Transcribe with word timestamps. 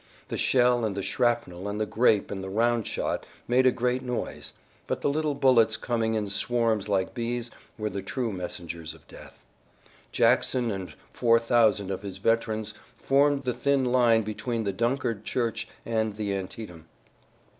The 0.29 0.35
shell 0.37 0.83
and 0.83 0.97
the 0.97 1.03
shrapnel 1.03 1.67
and 1.69 1.79
the 1.79 1.85
grape 1.85 2.31
and 2.31 2.43
the 2.43 2.49
round 2.49 2.87
shot 2.87 3.23
made 3.47 3.67
a 3.67 3.71
great 3.71 4.01
noise, 4.01 4.51
but 4.87 5.01
the 5.01 5.09
little 5.11 5.35
bullets 5.35 5.77
coming 5.77 6.15
in 6.15 6.27
swarms 6.27 6.89
like 6.89 7.13
bees 7.13 7.51
were 7.77 7.87
the 7.91 8.01
true 8.01 8.33
messengers 8.33 8.95
of 8.95 9.07
death. 9.07 9.43
Jackson 10.11 10.71
and 10.71 10.95
four 11.13 11.37
thousand 11.37 11.91
of 11.91 12.01
his 12.01 12.17
veterans 12.17 12.73
formed 12.97 13.43
the 13.43 13.53
thin 13.53 13.85
line 13.85 14.23
between 14.23 14.63
the 14.63 14.73
Dunkard 14.73 15.23
church 15.23 15.67
and 15.85 16.15
the 16.15 16.33
Antietam. 16.33 16.87